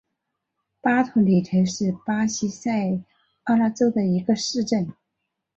[0.81, 3.03] 巴图里特是巴西塞
[3.43, 4.91] 阿拉州的一个市镇。